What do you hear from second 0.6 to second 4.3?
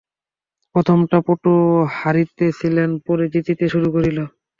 প্রথমটা পটু হারিতেছিল, পরে জিতিতে শুরু করিল।